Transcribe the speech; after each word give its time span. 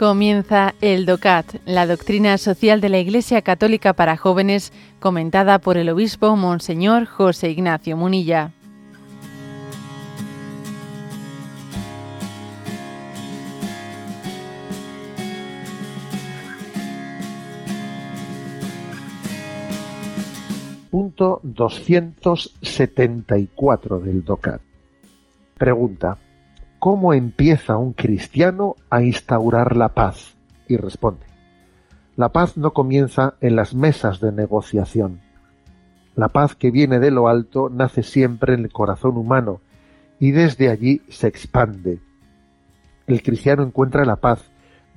Comienza 0.00 0.74
el 0.80 1.04
DOCAT, 1.04 1.56
la 1.66 1.86
doctrina 1.86 2.38
social 2.38 2.80
de 2.80 2.88
la 2.88 3.00
Iglesia 3.00 3.42
Católica 3.42 3.92
para 3.92 4.16
jóvenes, 4.16 4.72
comentada 4.98 5.58
por 5.58 5.76
el 5.76 5.90
obispo 5.90 6.34
Monseñor 6.36 7.04
José 7.04 7.50
Ignacio 7.50 7.98
Munilla. 7.98 8.52
Punto 20.90 21.40
274 21.42 24.00
del 24.00 24.24
DOCAT. 24.24 24.62
Pregunta. 25.58 26.16
¿Cómo 26.80 27.12
empieza 27.12 27.76
un 27.76 27.92
cristiano 27.92 28.74
a 28.88 29.02
instaurar 29.02 29.76
la 29.76 29.90
paz? 29.90 30.34
Y 30.66 30.78
responde, 30.78 31.26
la 32.16 32.30
paz 32.30 32.56
no 32.56 32.72
comienza 32.72 33.34
en 33.42 33.54
las 33.54 33.74
mesas 33.74 34.18
de 34.18 34.32
negociación. 34.32 35.20
La 36.16 36.30
paz 36.30 36.54
que 36.54 36.70
viene 36.70 36.98
de 36.98 37.10
lo 37.10 37.28
alto 37.28 37.68
nace 37.68 38.02
siempre 38.02 38.54
en 38.54 38.60
el 38.60 38.72
corazón 38.72 39.18
humano 39.18 39.60
y 40.18 40.30
desde 40.30 40.70
allí 40.70 41.02
se 41.10 41.28
expande. 41.28 42.00
El 43.06 43.22
cristiano 43.22 43.62
encuentra 43.62 44.06
la 44.06 44.16
paz 44.16 44.50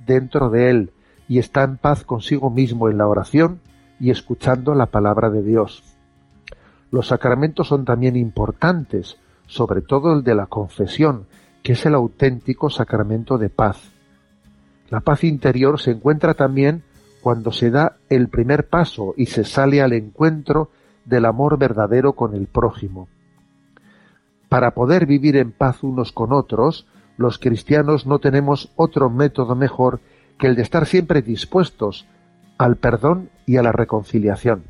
dentro 0.06 0.48
de 0.48 0.70
él 0.70 0.92
y 1.28 1.38
está 1.38 1.64
en 1.64 1.76
paz 1.76 2.02
consigo 2.02 2.48
mismo 2.48 2.88
en 2.88 2.96
la 2.96 3.08
oración 3.08 3.60
y 4.00 4.08
escuchando 4.08 4.74
la 4.74 4.86
palabra 4.86 5.28
de 5.28 5.42
Dios. 5.42 5.82
Los 6.90 7.08
sacramentos 7.08 7.68
son 7.68 7.84
también 7.84 8.16
importantes, 8.16 9.18
sobre 9.46 9.82
todo 9.82 10.14
el 10.14 10.24
de 10.24 10.34
la 10.34 10.46
confesión, 10.46 11.26
que 11.64 11.72
es 11.72 11.86
el 11.86 11.94
auténtico 11.94 12.68
sacramento 12.68 13.38
de 13.38 13.48
paz. 13.48 13.90
La 14.90 15.00
paz 15.00 15.24
interior 15.24 15.80
se 15.80 15.92
encuentra 15.92 16.34
también 16.34 16.84
cuando 17.22 17.52
se 17.52 17.70
da 17.70 17.96
el 18.10 18.28
primer 18.28 18.68
paso 18.68 19.14
y 19.16 19.26
se 19.26 19.44
sale 19.44 19.80
al 19.80 19.94
encuentro 19.94 20.70
del 21.06 21.24
amor 21.24 21.58
verdadero 21.58 22.12
con 22.12 22.34
el 22.34 22.46
prójimo. 22.46 23.08
Para 24.50 24.72
poder 24.72 25.06
vivir 25.06 25.36
en 25.38 25.52
paz 25.52 25.82
unos 25.82 26.12
con 26.12 26.34
otros, 26.34 26.86
los 27.16 27.38
cristianos 27.38 28.06
no 28.06 28.18
tenemos 28.18 28.70
otro 28.76 29.08
método 29.08 29.54
mejor 29.56 30.00
que 30.38 30.48
el 30.48 30.56
de 30.56 30.62
estar 30.62 30.84
siempre 30.84 31.22
dispuestos 31.22 32.06
al 32.58 32.76
perdón 32.76 33.30
y 33.46 33.56
a 33.56 33.62
la 33.62 33.72
reconciliación. 33.72 34.64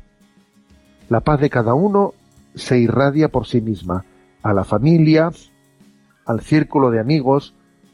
La 1.09 1.19
paz 1.19 1.41
de 1.41 1.49
cada 1.49 1.73
uno 1.73 2.13
se 2.55 2.79
irradia 2.79 3.27
por 3.27 3.47
sí 3.47 3.59
misma, 3.59 4.05
a 4.41 4.53
la 4.53 4.63
familia, 4.63 5.31
al 6.25 6.41
círculo 6.41 6.91
de 6.91 6.99
amigos 6.99 7.53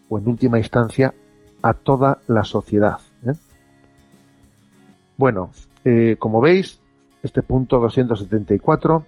o 0.10 0.18
en 0.18 0.28
última 0.28 0.58
instancia 0.58 1.14
a 1.62 1.74
toda 1.74 2.20
la 2.28 2.44
sociedad. 2.44 3.00
¿eh? 3.26 3.34
Bueno, 5.18 5.52
eh, 5.86 6.16
como 6.18 6.42
veis, 6.42 6.80
este 7.24 7.44
punto 7.44 7.80
274 7.80 9.06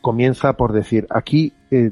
comienza 0.00 0.52
por 0.54 0.72
decir, 0.72 1.06
aquí 1.10 1.52
eh, 1.70 1.90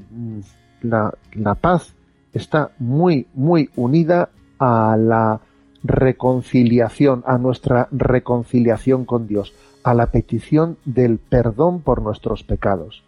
la, 0.83 1.15
la 1.33 1.55
paz 1.55 1.95
está 2.33 2.71
muy, 2.79 3.27
muy 3.35 3.71
unida 3.77 4.31
a 4.59 4.97
la 4.97 5.41
reconciliación, 5.83 7.25
a 7.27 7.39
nuestra 7.39 7.89
reconciliación 7.91 9.05
con 9.05 9.27
Dios, 9.27 9.55
a 9.83 9.95
la 9.95 10.07
petición 10.07 10.77
del 10.85 11.19
perdón 11.19 11.81
por 11.81 12.03
nuestros 12.03 12.45
pecados 12.45 13.03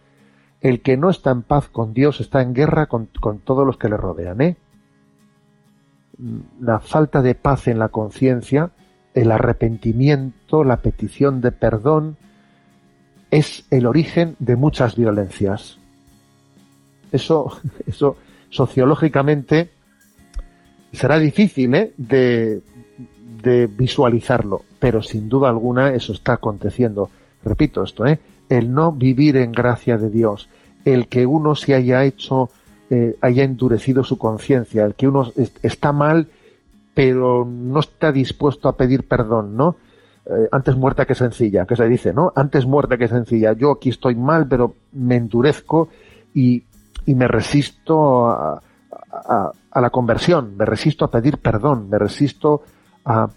el 0.63 0.81
que 0.81 0.97
no 0.97 1.11
está 1.11 1.31
en 1.33 1.43
paz 1.43 1.69
con 1.69 1.93
Dios 1.93 2.21
está 2.21 2.41
en 2.41 2.55
guerra 2.55 2.87
con, 2.87 3.09
todos 3.45 3.67
los 3.67 3.77
que 3.77 3.89
le 3.89 3.97
rodean. 3.97 4.41
¿eh? 4.41 4.57
La 6.61 6.79
falta 6.79 7.21
de 7.21 7.35
paz 7.35 7.67
en 7.67 7.81
la 7.81 7.89
conciencia, 7.89 8.71
el 9.13 9.33
arrepentimiento, 9.33 10.63
la 10.63 10.77
petición 10.79 11.41
de 11.41 11.51
perdón, 11.51 12.17
es 13.33 13.65
el 13.71 13.87
origen 13.87 14.37
de 14.39 14.55
muchas 14.55 14.95
violencias. 14.95 15.79
Eso, 17.11 17.59
eso 17.87 18.17
sociológicamente 18.49 19.71
será 20.93 21.19
difícil 21.19 21.75
¿eh? 21.75 21.93
de, 21.97 22.63
de 23.43 23.67
visualizarlo, 23.67 24.63
pero 24.79 25.03
sin 25.03 25.29
duda 25.29 25.49
alguna 25.49 25.93
eso 25.93 26.13
está 26.13 26.35
aconteciendo. 26.35 27.11
Repito 27.45 27.83
esto, 27.83 28.07
¿eh? 28.07 28.21
El 28.53 28.75
no 28.75 28.93
vivir 28.93 29.39
en 29.39 29.51
gracia 29.51 29.97
de 29.97 30.11
Dios, 30.11 30.51
el 30.85 31.09
que 31.09 31.25
uno 31.25 31.55
se 31.55 31.75
haya 31.75 32.05
hecho, 32.05 32.51
eh, 32.91 33.17
haya 33.23 33.45
endurecido 33.45 34.05
su 34.05 34.19
conciencia, 34.19 34.85
el 34.85 34.95
que 34.95 35.09
uno 35.09 35.33
está 35.63 35.93
mal, 35.93 36.29
pero 36.93 37.47
no 37.47 37.81
está 37.81 38.13
dispuesto 38.13 38.69
a 38.69 38.77
pedir 38.77 39.09
perdón, 39.09 39.57
¿no? 39.57 39.77
Eh, 40.27 40.49
antes 40.53 40.77
muerta 40.77 41.07
que 41.07 41.15
sencilla, 41.15 41.65
que 41.65 41.77
se 41.77 41.89
dice, 41.89 42.13
¿no? 42.13 42.31
Antes 42.37 42.67
muerta 42.67 42.99
que 42.99 43.09
sencilla. 43.09 43.55
Yo 43.55 43.71
aquí 43.71 43.89
estoy 43.89 44.17
mal, 44.17 44.47
pero 44.47 44.75
me 44.93 45.17
endurezco 45.17 45.89
y, 46.35 46.63
y 47.07 47.15
me 47.15 47.29
resisto 47.29 48.29
a, 48.29 48.61
la 49.75 49.91
conversión, 49.91 50.59
me 50.59 50.67
resisto 50.67 51.07
a 51.07 51.11
pedir 51.11 51.39
perdón, 51.39 51.89
me 51.89 51.99
resisto 51.99 52.63
a, 53.07 53.31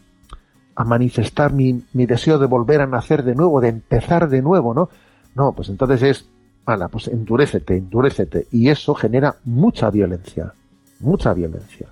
a 0.76 0.84
manifestar 0.84 1.54
mi, 1.54 1.82
mi, 1.94 2.06
deseo 2.06 2.38
de 2.38 2.48
volver 2.48 2.82
a 2.82 2.88
nacer 2.88 3.24
de 3.24 3.34
nuevo, 3.34 3.62
de 3.62 3.70
empezar 3.70 4.28
de 4.28 4.42
nuevo, 4.42 4.74
¿no? 4.74 4.90
No, 5.36 5.52
pues 5.52 5.70
entonces 5.70 6.02
es, 6.02 6.26
ala, 6.66 6.88
pues 6.88 7.08
endurécete, 7.08 7.78
endurécete. 7.78 8.48
Y 8.52 8.70
eso 8.70 8.96
genera 8.96 9.36
mucha 9.44 9.92
violencia, 9.92 10.54
mucha 11.00 11.34
violencia. 11.34 11.88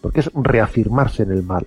Porque 0.00 0.20
es 0.20 0.30
reafirmarse 0.32 1.24
en 1.24 1.32
el 1.32 1.42
mal. 1.42 1.66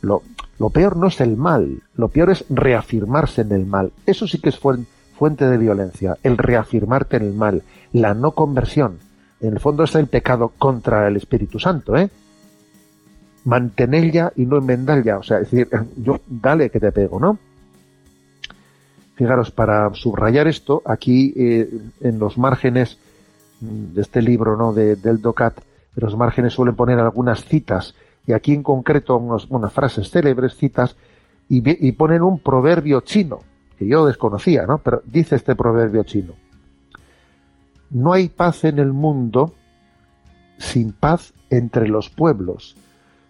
Lo, 0.00 0.22
lo 0.58 0.70
peor 0.70 0.96
no 0.96 1.06
es 1.06 1.20
el 1.20 1.36
mal, 1.36 1.82
lo 1.94 2.08
peor 2.08 2.30
es 2.30 2.44
reafirmarse 2.48 3.42
en 3.42 3.52
el 3.52 3.66
mal. 3.66 3.92
Eso 4.06 4.26
sí 4.26 4.38
que 4.38 4.48
es 4.48 4.58
fuente 4.58 5.46
de 5.46 5.58
violencia, 5.58 6.16
el 6.22 6.36
reafirmarte 6.36 7.16
en 7.16 7.24
el 7.24 7.34
mal, 7.34 7.62
la 7.92 8.14
no 8.14 8.32
conversión. 8.32 8.98
En 9.40 9.54
el 9.54 9.60
fondo 9.60 9.84
es 9.84 9.94
el 9.94 10.06
pecado 10.06 10.52
contra 10.58 11.06
el 11.06 11.16
Espíritu 11.16 11.58
Santo, 11.58 11.96
¿eh? 11.96 12.08
Mantenella 13.44 14.32
y 14.36 14.46
no 14.46 14.56
enmendalla. 14.56 15.18
O 15.18 15.22
sea, 15.22 15.40
es 15.40 15.50
decir, 15.50 15.68
yo 15.96 16.20
dale 16.26 16.70
que 16.70 16.80
te 16.80 16.92
pego, 16.92 17.20
¿no? 17.20 17.38
Fijaros, 19.14 19.50
para 19.50 19.94
subrayar 19.94 20.48
esto, 20.48 20.82
aquí 20.84 21.32
eh, 21.36 21.70
en 22.00 22.18
los 22.18 22.36
márgenes 22.36 22.98
de 23.60 24.00
este 24.02 24.20
libro 24.20 24.56
¿no? 24.56 24.72
De, 24.72 24.96
del 24.96 25.22
DOCAT, 25.22 25.58
en 25.58 26.04
los 26.04 26.16
márgenes 26.16 26.52
suelen 26.52 26.74
poner 26.74 26.98
algunas 26.98 27.44
citas, 27.44 27.94
y 28.26 28.32
aquí 28.32 28.52
en 28.52 28.62
concreto 28.62 29.16
unas 29.16 29.72
frases 29.72 30.10
célebres, 30.10 30.56
citas, 30.56 30.96
y, 31.48 31.62
y 31.86 31.92
ponen 31.92 32.22
un 32.22 32.40
proverbio 32.40 33.02
chino, 33.02 33.40
que 33.78 33.86
yo 33.86 34.06
desconocía, 34.06 34.66
¿no? 34.66 34.78
Pero 34.78 35.02
dice 35.04 35.36
este 35.36 35.54
proverbio 35.54 36.02
chino. 36.04 36.32
No 37.90 38.12
hay 38.12 38.28
paz 38.28 38.64
en 38.64 38.78
el 38.78 38.92
mundo 38.92 39.54
sin 40.58 40.92
paz 40.92 41.32
entre 41.50 41.86
los 41.86 42.10
pueblos. 42.10 42.76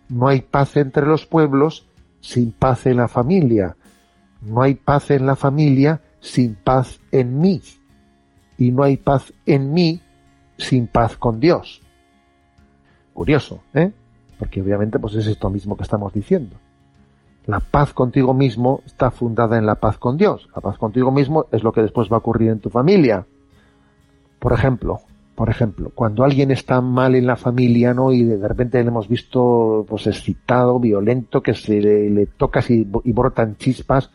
No 0.08 0.28
hay 0.28 0.40
paz 0.40 0.76
entre 0.76 1.06
los 1.06 1.26
pueblos 1.26 1.86
sin 2.20 2.52
paz 2.52 2.86
en 2.86 2.98
la 2.98 3.08
familia 3.08 3.76
no 4.44 4.62
hay 4.62 4.74
paz 4.74 5.10
en 5.10 5.26
la 5.26 5.36
familia 5.36 6.00
sin 6.20 6.54
paz 6.54 7.00
en 7.10 7.40
mí. 7.40 7.62
Y 8.58 8.70
no 8.70 8.82
hay 8.82 8.96
paz 8.96 9.32
en 9.46 9.72
mí 9.72 10.00
sin 10.56 10.86
paz 10.86 11.16
con 11.16 11.40
Dios. 11.40 11.80
Curioso, 13.12 13.62
¿eh? 13.74 13.92
Porque 14.38 14.60
obviamente 14.60 14.98
pues 14.98 15.14
es 15.14 15.26
esto 15.26 15.50
mismo 15.50 15.76
que 15.76 15.82
estamos 15.82 16.12
diciendo. 16.12 16.56
La 17.46 17.60
paz 17.60 17.92
contigo 17.92 18.32
mismo 18.32 18.80
está 18.86 19.10
fundada 19.10 19.58
en 19.58 19.66
la 19.66 19.76
paz 19.76 19.98
con 19.98 20.16
Dios. 20.16 20.48
La 20.54 20.62
paz 20.62 20.78
contigo 20.78 21.10
mismo 21.10 21.46
es 21.52 21.62
lo 21.62 21.72
que 21.72 21.82
después 21.82 22.08
va 22.10 22.16
a 22.16 22.18
ocurrir 22.20 22.50
en 22.50 22.60
tu 22.60 22.70
familia. 22.70 23.26
Por 24.38 24.52
ejemplo, 24.52 25.00
por 25.34 25.50
ejemplo, 25.50 25.90
cuando 25.94 26.24
alguien 26.24 26.50
está 26.52 26.80
mal 26.80 27.14
en 27.16 27.26
la 27.26 27.36
familia, 27.36 27.92
¿no? 27.92 28.12
Y 28.12 28.22
de 28.22 28.48
repente 28.48 28.80
le 28.80 28.88
hemos 28.88 29.08
visto, 29.08 29.84
pues, 29.88 30.06
excitado, 30.06 30.78
violento, 30.78 31.42
que 31.42 31.54
se 31.54 31.80
le, 31.80 32.26
toca 32.26 32.60
y, 32.68 32.86
y 33.04 33.12
brotan 33.12 33.56
chispas, 33.56 34.10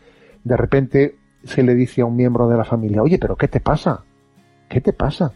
de 0.50 0.58
repente 0.58 1.16
se 1.44 1.62
le 1.62 1.76
dice 1.76 2.02
a 2.02 2.06
un 2.06 2.16
miembro 2.16 2.48
de 2.50 2.58
la 2.58 2.66
familia, 2.66 3.04
oye, 3.04 3.20
pero 3.20 3.36
¿qué 3.36 3.48
te 3.48 3.60
pasa? 3.60 4.04
¿Qué 4.68 4.82
te 4.82 4.94
pasa? 4.94 5.32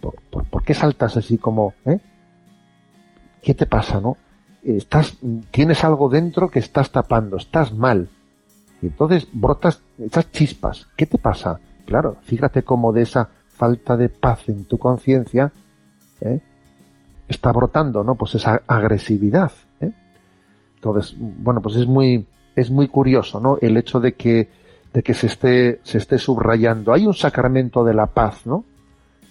¿Por, 0.00 0.62
qué 0.62 0.74
saltas 0.74 1.16
así 1.16 1.38
como, 1.38 1.72
eh? 1.86 1.98
¿Qué 3.42 3.54
te 3.54 3.64
pasa, 3.64 4.00
no? 4.00 4.18
Estás, 4.62 5.16
tienes 5.50 5.82
algo 5.84 6.10
dentro 6.10 6.50
que 6.50 6.58
estás 6.58 6.92
tapando, 6.92 7.38
estás 7.38 7.72
mal. 7.72 8.10
Y 8.82 8.86
entonces 8.88 9.26
brotas 9.32 9.82
esas 9.98 10.30
chispas. 10.30 10.86
¿Qué 10.96 11.06
te 11.06 11.16
pasa? 11.16 11.58
Claro, 11.86 12.18
fíjate 12.22 12.62
cómo 12.62 12.92
de 12.92 13.02
esa 13.02 13.30
falta 13.48 13.96
de 13.96 14.10
paz 14.10 14.48
en 14.50 14.66
tu 14.66 14.76
conciencia 14.76 15.50
¿eh? 16.20 16.40
está 17.26 17.52
brotando, 17.52 18.04
¿no? 18.04 18.16
Pues 18.16 18.34
esa 18.34 18.62
agresividad. 18.66 19.52
¿eh? 19.80 19.92
Entonces, 20.76 21.16
bueno, 21.18 21.62
pues 21.62 21.76
es 21.76 21.86
muy, 21.86 22.26
es 22.56 22.70
muy 22.70 22.88
curioso, 22.88 23.40
¿no? 23.40 23.58
El 23.60 23.76
hecho 23.76 24.00
de 24.00 24.14
que, 24.14 24.48
de 24.92 25.02
que 25.02 25.14
se 25.14 25.26
esté, 25.26 25.80
se 25.82 25.98
esté 25.98 26.18
subrayando. 26.18 26.92
Hay 26.92 27.06
un 27.06 27.14
sacramento 27.14 27.84
de 27.84 27.94
la 27.94 28.06
paz, 28.06 28.46
¿no? 28.46 28.64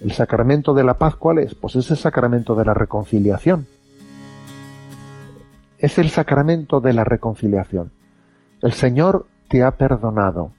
El 0.01 0.11
sacramento 0.11 0.73
de 0.73 0.83
la 0.83 0.95
paz, 0.95 1.15
¿cuál 1.15 1.39
es? 1.39 1.55
Pues 1.55 1.75
es 1.75 1.89
el 1.91 1.97
sacramento 1.97 2.55
de 2.55 2.65
la 2.65 2.73
reconciliación. 2.73 3.67
es 5.77 5.97
el 5.97 6.09
sacramento 6.09 6.79
de 6.79 6.93
la 6.93 7.03
reconciliación. 7.03 7.91
El 8.61 8.71
Señor 8.71 9.27
te 9.49 9.63
ha 9.63 9.71
perdonado. 9.71 10.53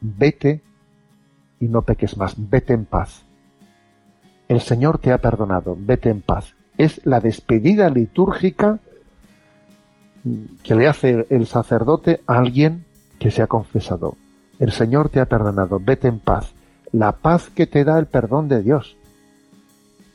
Vete 0.00 0.62
y 1.58 1.66
no 1.66 1.82
peques 1.82 2.16
más. 2.16 2.34
Vete 2.36 2.72
en 2.72 2.84
paz. 2.84 3.24
El 4.48 4.60
Señor 4.60 4.98
te 4.98 5.12
ha 5.12 5.18
perdonado. 5.18 5.76
Vete 5.76 6.10
en 6.10 6.20
paz. 6.20 6.54
Es 6.78 7.04
la 7.04 7.18
despedida 7.18 7.90
litúrgica 7.90 8.78
que 10.62 10.74
le 10.74 10.88
hace 10.88 11.26
el 11.30 11.46
sacerdote 11.46 12.20
a 12.26 12.38
alguien 12.38 12.84
que 13.18 13.30
se 13.30 13.42
ha 13.42 13.46
confesado. 13.46 14.16
El 14.58 14.72
Señor 14.72 15.08
te 15.08 15.20
ha 15.20 15.26
perdonado. 15.26 15.80
Vete 15.80 16.08
en 16.08 16.18
paz. 16.18 16.54
La 16.92 17.12
paz 17.12 17.50
que 17.50 17.66
te 17.66 17.84
da 17.84 17.98
el 17.98 18.06
perdón 18.06 18.48
de 18.48 18.62
Dios. 18.62 18.96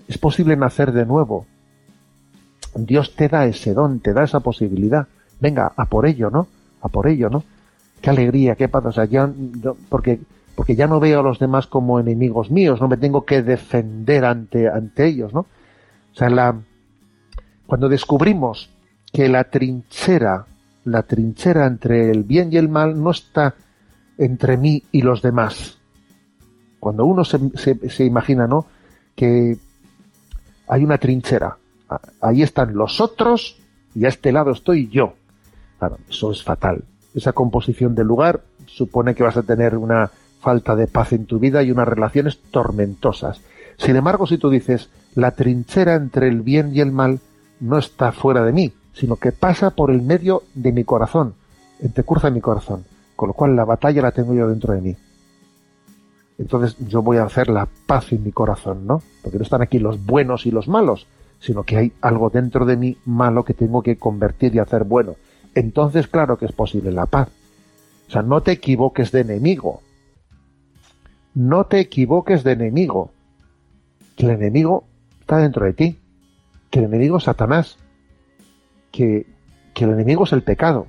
Es 0.08 0.18
posible 0.18 0.56
nacer 0.56 0.92
de 0.92 1.06
nuevo. 1.06 1.46
Dios 2.76 3.16
te 3.16 3.28
da 3.28 3.46
ese 3.46 3.74
don, 3.74 4.00
te 4.00 4.14
da 4.14 4.24
esa 4.24 4.40
posibilidad. 4.40 5.08
Venga, 5.40 5.72
a 5.76 5.86
por 5.86 6.06
ello, 6.06 6.30
¿no? 6.30 6.48
A 6.82 6.90
por 6.90 7.08
ello, 7.08 7.30
¿no? 7.30 7.44
Qué 8.02 8.10
alegría, 8.10 8.56
qué 8.56 8.68
paz. 8.68 8.86
O 8.86 8.92
sea, 8.92 9.06
ya, 9.06 9.30
porque, 9.90 10.20
porque 10.56 10.76
ya 10.76 10.88
no 10.88 11.00
veo 11.00 11.20
a 11.20 11.24
los 11.24 11.40
demás 11.40 11.68
como 11.68 12.00
enemigos 12.00 12.50
míos, 12.50 12.82
no 12.82 12.88
me 12.88 12.98
tengo 12.98 13.26
que 13.26 13.42
defender 13.42 14.26
ante, 14.26 14.68
ante 14.68 15.08
ellos, 15.08 15.34
¿no? 15.34 15.42
O 15.42 16.16
sea, 16.16 16.30
la, 16.30 16.56
cuando 17.68 17.90
descubrimos 17.90 18.70
que 19.12 19.30
la 19.30 19.46
trinchera, 19.46 20.46
la 20.86 21.04
trinchera 21.04 21.66
entre 21.66 22.12
el 22.12 22.24
bien 22.24 22.52
y 22.52 22.58
el 22.58 22.70
mal 22.70 23.02
no 23.02 23.12
está 23.12 23.56
entre 24.18 24.58
mí 24.58 24.84
y 24.92 25.02
los 25.02 25.22
demás. 25.22 25.78
Cuando 26.80 27.06
uno 27.06 27.24
se, 27.24 27.40
se, 27.56 28.06
imagina, 28.06 28.48
¿no? 28.48 28.66
Que 29.16 29.58
hay 30.68 30.84
una 30.84 30.98
trinchera. 30.98 31.58
Ahí 32.22 32.44
están 32.44 32.76
los 32.76 33.02
otros 33.02 33.58
y 33.96 34.06
a 34.06 34.10
este 34.10 34.32
lado 34.32 34.52
estoy 34.52 34.88
yo. 34.90 35.16
Claro, 35.80 35.98
eso 36.10 36.32
es 36.32 36.44
fatal. 36.44 36.84
Esa 37.16 37.34
composición 37.34 37.96
del 37.96 38.08
lugar 38.08 38.42
supone 38.66 39.16
que 39.16 39.24
vas 39.24 39.38
a 39.38 39.44
tener 39.44 39.76
una 39.76 40.12
falta 40.40 40.76
de 40.76 40.88
paz 40.88 41.14
en 41.14 41.26
tu 41.26 41.40
vida 41.40 41.64
y 41.64 41.72
unas 41.72 41.88
relaciones 41.88 42.40
tormentosas. 42.52 43.42
Sin 43.78 43.96
embargo, 43.96 44.28
si 44.28 44.38
tú 44.38 44.50
dices, 44.50 44.90
la 45.16 45.32
trinchera 45.32 45.96
entre 45.96 46.28
el 46.28 46.42
bien 46.42 46.76
y 46.76 46.82
el 46.82 46.92
mal 46.92 47.20
no 47.60 47.78
está 47.78 48.12
fuera 48.12 48.44
de 48.44 48.54
mí, 48.54 48.74
sino 49.00 49.16
que 49.16 49.32
pasa 49.32 49.72
por 49.72 49.90
el 49.90 50.02
medio 50.02 50.44
de 50.54 50.72
mi 50.72 50.84
corazón, 50.84 51.34
entrecurza 51.80 52.30
mi 52.30 52.42
corazón, 52.42 52.86
con 53.16 53.30
lo 53.30 53.34
cual 53.34 53.56
la 53.56 53.66
batalla 53.66 54.02
la 54.02 54.12
tengo 54.12 54.34
yo 54.34 54.48
dentro 54.48 54.74
de 54.74 54.82
mí 54.82 54.98
entonces 56.40 56.78
yo 56.88 57.04
voy 57.04 57.18
a 57.18 57.26
hacer 57.26 57.50
la 57.50 57.68
paz 57.86 58.14
en 58.14 58.24
mi 58.24 58.32
corazón, 58.32 58.88
¿no? 58.88 59.04
Porque 59.22 59.38
no 59.38 59.44
están 59.44 59.62
aquí 59.62 59.78
los 59.78 60.04
buenos 60.06 60.46
y 60.46 60.52
los 60.52 60.70
malos, 60.70 61.06
sino 61.40 61.64
que 61.64 61.76
hay 61.76 61.92
algo 62.00 62.30
dentro 62.30 62.66
de 62.66 62.78
mí 62.78 62.98
malo 63.06 63.44
que 63.44 63.54
tengo 63.54 63.84
que 63.84 63.98
convertir 63.98 64.56
y 64.56 64.60
hacer 64.60 64.86
bueno. 64.86 65.16
Entonces, 65.54 66.08
claro 66.08 66.38
que 66.38 66.46
es 66.46 66.54
posible 66.54 66.94
la 66.94 67.08
paz. 67.08 67.28
O 68.08 68.12
sea, 68.12 68.22
no 68.22 68.42
te 68.42 68.54
equivoques 68.54 69.12
de 69.12 69.20
enemigo. 69.20 69.82
No 71.36 71.66
te 71.66 71.82
equivoques 71.82 72.46
de 72.46 72.54
enemigo. 72.54 73.12
Que 74.16 74.26
el 74.26 74.32
enemigo 74.32 74.86
está 75.20 75.38
dentro 75.38 75.66
de 75.66 75.74
ti. 75.74 76.00
Que 76.70 76.80
el 76.80 76.86
enemigo 76.86 77.18
es 77.18 77.26
Satanás. 77.26 77.78
Que, 78.92 79.28
que 79.74 79.86
el 79.86 79.92
enemigo 79.92 80.24
es 80.24 80.34
el 80.34 80.44
pecado. 80.44 80.88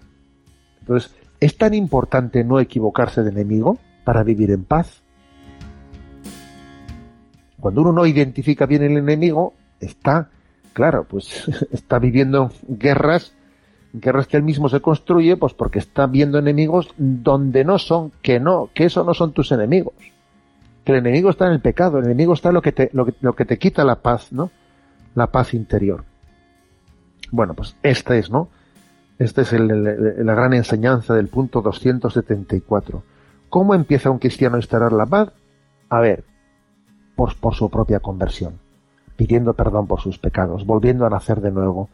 Entonces, 0.81 1.14
¿es 1.41 1.56
tan 1.56 1.75
importante 1.75 2.44
no 2.44 2.61
equivocarse 2.61 3.23
de 3.23 3.31
enemigo 3.31 3.79
para 4.05 4.23
vivir 4.23 4.50
en 4.50 4.64
paz? 4.64 5.02
Cuando 7.61 7.82
uno 7.82 7.93
no 7.93 8.06
identifica 8.06 8.67
bien 8.67 8.82
el 8.82 8.97
enemigo, 8.97 9.52
está, 9.81 10.31
claro, 10.73 11.05
pues 11.05 11.44
está 11.73 11.99
viviendo 11.99 12.50
guerras, 12.67 13.35
guerras 13.93 14.26
que 14.26 14.37
él 14.37 14.43
mismo 14.43 14.69
se 14.69 14.81
construye, 14.81 15.37
pues 15.37 15.55
porque 15.55 15.79
está 15.79 16.06
viendo 16.06 16.38
enemigos 16.38 16.88
donde 16.96 17.64
no 17.64 17.79
son, 17.79 18.12
que 18.23 18.41
no, 18.41 18.70
que 18.75 18.85
eso 18.85 19.05
no 19.05 19.14
son 19.14 19.32
tus 19.32 19.53
enemigos. 19.53 19.94
Que 20.85 20.93
el 20.93 20.99
enemigo 20.99 21.31
está 21.31 21.46
en 21.46 21.53
el 21.53 21.61
pecado, 21.61 21.99
el 21.99 22.06
enemigo 22.06 22.32
está 22.32 22.49
en 22.49 22.55
lo 22.55 22.62
que 22.62 22.73
te, 22.73 22.91
lo 22.93 23.35
que, 23.35 23.44
te 23.44 23.58
quita 23.58 23.85
la 23.85 23.96
paz, 23.96 24.32
¿no? 24.32 24.50
La 25.14 25.26
paz 25.26 25.53
interior. 25.53 26.05
Bueno, 27.31 27.55
pues 27.55 27.77
esta 27.82 28.17
es, 28.17 28.31
¿no? 28.31 28.49
Esta 29.19 29.43
es 29.43 29.53
la 29.53 30.35
gran 30.35 30.55
enseñanza 30.55 31.15
del 31.15 31.29
punto 31.29 31.61
274. 31.61 33.03
¿Cómo 33.50 33.75
empieza 33.75 34.11
un 34.11 34.19
cristiano 34.19 34.56
a 34.56 34.61
instalar 34.61 34.93
la 34.93 35.06
paz? 35.06 35.32
A 35.91 36.00
ver, 36.00 36.25
por, 37.15 37.55
su 37.55 37.69
propia 37.69 38.00
conversión, 38.00 38.55
pidiendo 39.17 39.53
perdón 39.55 39.87
por 39.87 40.00
sus 40.00 40.19
pecados, 40.19 40.65
volviendo 40.65 41.05
a 41.05 41.11
nacer 41.11 41.41
de 41.41 41.50
nuevo, 41.50 41.91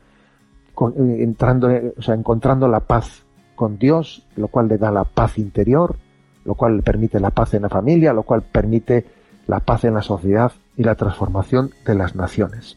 eh, 0.80 1.16
entrando, 1.20 1.68
eh, 1.70 1.94
o 1.96 2.02
sea, 2.02 2.14
encontrando 2.14 2.68
la 2.68 2.80
paz 2.80 3.24
con 3.56 3.78
Dios, 3.78 4.24
lo 4.36 4.48
cual 4.48 4.68
le 4.68 4.78
da 4.78 4.92
la 4.92 5.04
paz 5.04 5.38
interior, 5.38 5.96
lo 6.44 6.54
cual 6.54 6.76
le 6.76 6.82
permite 6.82 7.18
la 7.18 7.30
paz 7.30 7.54
en 7.54 7.62
la 7.62 7.68
familia, 7.68 8.12
lo 8.12 8.22
cual 8.22 8.42
permite 8.42 9.04
la 9.48 9.60
paz 9.60 9.84
en 9.84 9.94
la 9.94 10.02
sociedad 10.02 10.52
y 10.76 10.84
la 10.84 10.94
transformación 10.94 11.70
de 11.84 11.94
las 11.94 12.14
naciones. 12.14 12.76